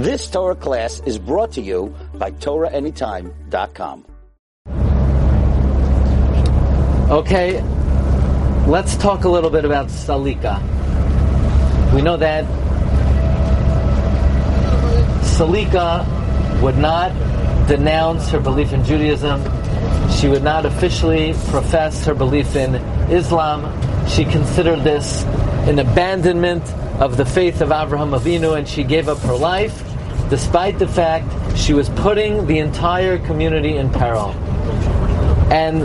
[0.00, 4.06] This Torah class is brought to you by TorahAnytime.com.
[7.10, 7.60] Okay,
[8.66, 10.56] let's talk a little bit about Salika.
[11.92, 12.46] We know that
[15.36, 17.12] Salika would not
[17.68, 19.44] denounce her belief in Judaism.
[20.12, 22.76] She would not officially profess her belief in
[23.12, 23.68] Islam.
[24.08, 25.24] She considered this
[25.68, 26.66] an abandonment
[27.00, 29.89] of the faith of Abraham Avinu and she gave up her life
[30.30, 31.26] despite the fact
[31.56, 34.30] she was putting the entire community in peril.
[35.50, 35.82] And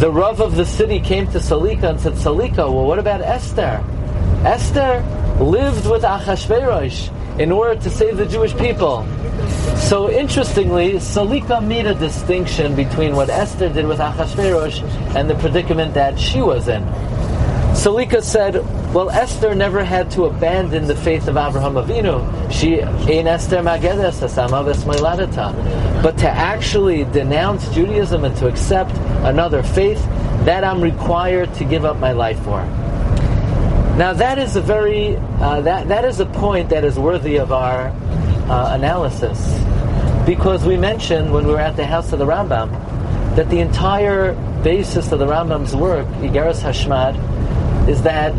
[0.00, 3.84] the Rav of the city came to Salika and said, Salika, well, what about Esther?
[4.44, 5.04] Esther
[5.40, 9.04] lived with Achashverosh in order to save the Jewish people.
[9.76, 14.82] So interestingly, Salika made a distinction between what Esther did with Achashverosh
[15.16, 16.82] and the predicament that she was in.
[17.74, 18.54] Salika said,
[18.92, 22.50] well, Esther never had to abandon the faith of Abraham Avinu.
[22.50, 24.22] She in Esther magedes
[26.02, 28.92] But to actually denounce Judaism and to accept
[29.24, 30.02] another faith,
[30.44, 32.64] that I'm required to give up my life for.
[33.98, 37.52] Now that is a very uh, that that is a point that is worthy of
[37.52, 37.88] our
[38.48, 39.38] uh, analysis,
[40.24, 42.70] because we mentioned when we were at the house of the Rambam
[43.34, 47.14] that the entire basis of the Rambam's work, Igeras Hashmad,
[47.88, 48.32] is that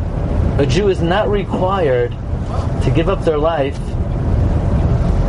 [0.59, 3.79] a Jew is not required to give up their life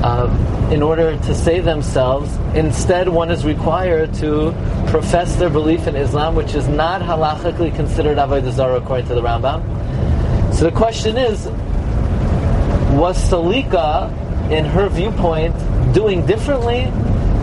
[0.02, 0.36] um,
[0.72, 2.34] in order to save themselves.
[2.56, 4.52] Instead, one is required to
[4.88, 9.22] profess their belief in Islam, which is not halachically considered avodah zarah according to the
[9.22, 9.62] Rambam.
[10.52, 11.46] So the question is,
[12.96, 14.10] was Salika,
[14.50, 15.54] in her viewpoint,
[15.94, 16.86] doing differently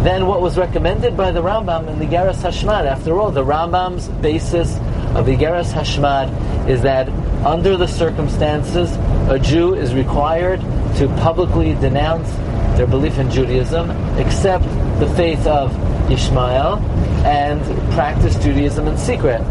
[0.03, 2.85] than what was recommended by the Rambam in the Geras Hashmad?
[2.85, 4.75] After all, the Rambam's basis
[5.15, 7.07] of the Geras Hashmad is that
[7.45, 8.91] under the circumstances,
[9.29, 10.59] a Jew is required
[10.97, 12.31] to publicly denounce
[12.77, 14.65] their belief in Judaism, accept
[14.99, 15.71] the faith of
[16.11, 16.77] Ishmael,
[17.25, 17.61] and
[17.93, 19.41] practice Judaism in secret.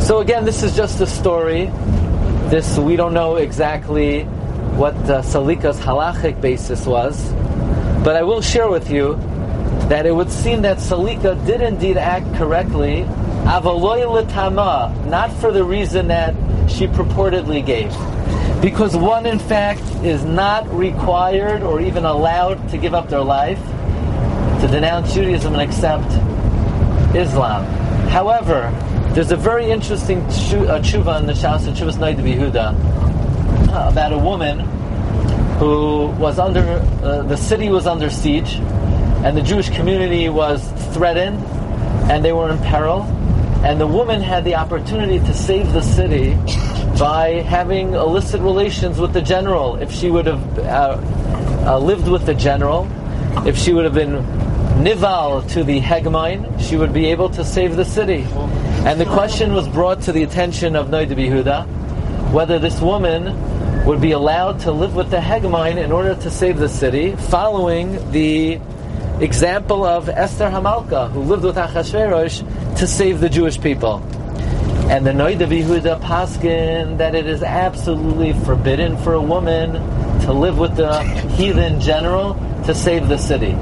[0.00, 1.66] So again, this is just a story.
[2.50, 4.24] This we don't know exactly
[4.76, 7.32] what uh, Salika's halachic basis was,
[8.04, 9.14] but I will share with you
[9.88, 13.06] that it would seem that Salika did indeed act correctly
[13.44, 16.34] Avaloy letama, not for the reason that
[16.66, 17.92] she purportedly gave.
[18.62, 23.58] Because one, in fact, is not required or even allowed to give up their life
[24.62, 26.06] to denounce Judaism and accept
[27.14, 27.64] Islam.
[28.08, 28.72] However,
[29.12, 32.74] there's a very interesting uh, tshuva in the Shas Tshuvas Noda B'Yehuda
[33.68, 34.60] uh, about a woman
[35.58, 36.62] who was under,
[37.02, 38.54] uh, the city was under siege,
[39.22, 41.38] and the Jewish community was threatened,
[42.10, 43.06] and they were in peril
[43.64, 46.34] and the woman had the opportunity to save the city
[46.98, 49.76] by having illicit relations with the general.
[49.76, 51.00] If she would have uh,
[51.66, 52.88] uh, lived with the general,
[53.46, 54.22] if she would have been
[54.84, 58.26] nival to the hegemon, she would be able to save the city.
[58.86, 61.84] And the question was brought to the attention of Noda B'Yehuda
[62.34, 66.58] whether this woman would be allowed to live with the hegemon in order to save
[66.58, 68.58] the city, following the
[69.20, 74.02] example of Esther Hamalka, who lived with Achashverosh to save the Jewish people.
[74.90, 79.72] And the Noda B'Yehuda Paskin that it is absolutely forbidden for a woman
[80.22, 81.02] to live with the
[81.36, 82.34] heathen general
[82.66, 83.52] to save the city.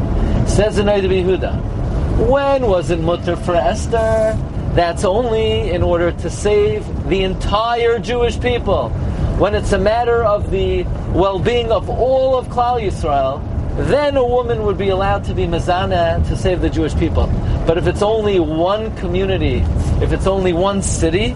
[0.46, 2.28] Says the Noda B'Yehuda.
[2.28, 4.36] When was it mutter for Esther?
[4.74, 8.88] That's only in order to save the entire Jewish people.
[9.38, 14.64] When it's a matter of the well-being of all of Klal Yisrael, then a woman
[14.64, 17.26] would be allowed to be mezana to save the Jewish people.
[17.66, 19.64] But if it's only one community,
[20.02, 21.34] if it's only one city,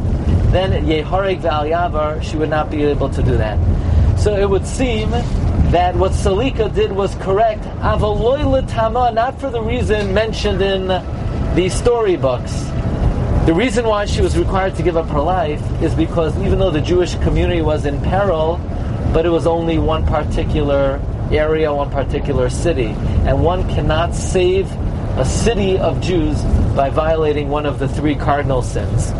[0.52, 3.58] then Yehareg Yavar, she would not be able to do that.
[4.18, 5.10] So it would seem
[5.70, 11.68] that what Salika did was correct, avaloy Latama, not for the reason mentioned in the
[11.68, 12.52] storybooks.
[13.46, 16.70] The reason why she was required to give up her life is because even though
[16.70, 18.60] the Jewish community was in peril,
[19.12, 21.00] but it was only one particular
[21.30, 22.94] area, one particular city.
[23.26, 24.70] And one cannot save
[25.16, 26.40] a city of Jews
[26.74, 29.12] by violating one of the three cardinal sins.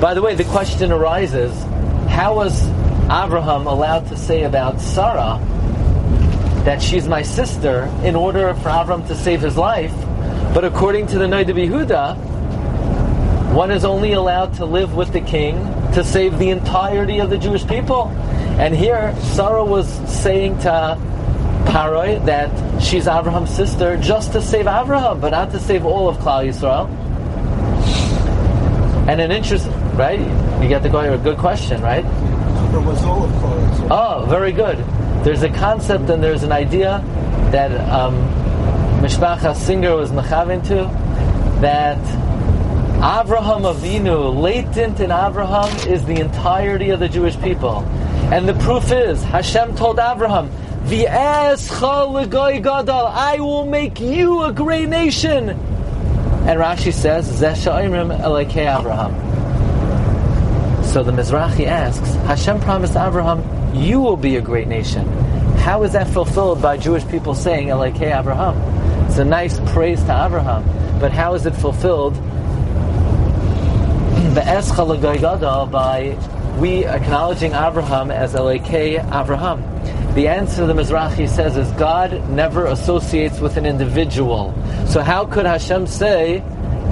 [0.00, 1.52] By the way, the question arises
[2.08, 2.66] how was
[3.04, 5.38] Abraham allowed to say about Sarah
[6.64, 9.94] that she's my sister in order for Abraham to save his life?
[10.54, 12.16] But according to the Noda B'Yehuda,
[13.54, 15.56] one is only allowed to live with the king
[15.92, 18.10] to save the entirety of the Jewish people.
[18.58, 20.98] And here, Sarah was saying to
[21.64, 26.18] Paroi that she's Abraham's sister just to save Abraham, but not to save all of
[26.18, 26.88] Klal Yisrael.
[29.08, 30.20] And an interest, right?
[30.62, 32.04] You get the good question, right?
[32.04, 34.78] was all of Klal Oh, very good.
[35.24, 37.02] there's a concept and there's an idea
[37.50, 38.14] that um,
[39.02, 40.84] Mishpacha Singer was mechavin to,
[41.60, 41.98] that
[43.02, 47.80] Avraham Avinu, latent in Avraham, is the entirety of the Jewish people.
[48.32, 50.48] And the proof is, Hashem told Avraham,
[53.06, 55.50] I will make you a great nation.
[55.50, 57.40] And Rashi says,
[58.64, 59.12] Avraham.
[60.82, 63.42] So the Mizrahi asks, Hashem promised Abraham,
[63.76, 65.06] you will be a great nation.
[65.58, 68.56] How is that fulfilled by Jewish people saying Elokei Abraham?
[69.08, 70.64] It's a nice praise to Abraham,
[70.98, 72.14] but how is it fulfilled
[74.32, 74.42] The
[75.70, 76.16] by
[76.58, 79.62] we acknowledging Abraham as Elokei Abraham.
[80.14, 84.54] The answer the Mizrahi says is God never associates with an individual.
[84.86, 86.42] So how could Hashem say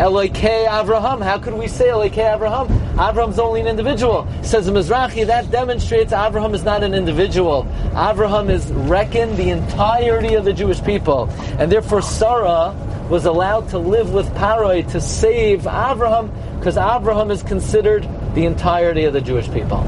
[0.01, 1.21] Elokei Abraham?
[1.21, 2.69] How could we say Elokei Abraham?
[2.99, 4.27] Abraham's only an individual.
[4.43, 7.69] Says the Mizrahi, that demonstrates Abraham is not an individual.
[7.91, 11.29] Abraham is reckoned the entirety of the Jewish people.
[11.59, 12.75] And therefore Sarah
[13.11, 19.05] was allowed to live with Paroi to save Abraham because Abraham is considered the entirety
[19.05, 19.83] of the Jewish people.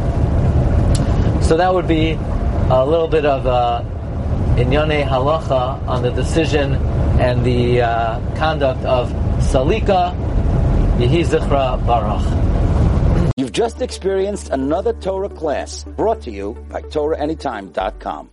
[1.42, 2.12] So that would be
[2.70, 3.82] a little bit of uh,
[4.56, 6.74] inyane halacha on the decision
[7.20, 9.10] and the uh, conduct of
[9.40, 10.14] Salika
[10.98, 13.32] Yehi Baruch.
[13.36, 18.30] You've just experienced another Torah class brought to you by TorahAnytime.com.